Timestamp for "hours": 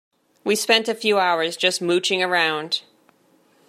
1.19-1.55